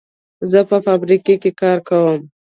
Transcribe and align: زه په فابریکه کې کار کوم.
زه 0.51 0.59
په 0.69 0.77
فابریکه 0.85 1.35
کې 1.41 1.51
کار 1.61 1.77
کوم. 1.87 2.21